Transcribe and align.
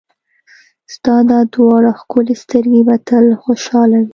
ستا 0.93 1.15
دا 1.29 1.39
دواړه 1.55 1.91
ښکلې 1.99 2.35
سترګې 2.43 2.81
به 2.87 2.95
تل 3.07 3.25
خوشحاله 3.43 3.97
وي. 4.03 4.09